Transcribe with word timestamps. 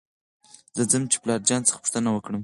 زه 0.75 0.83
ځم 0.91 1.03
چې 1.11 1.17
پلار 1.21 1.41
جان 1.49 1.61
څخه 1.67 1.77
پوښتنه 1.83 2.09
وکړم. 2.11 2.39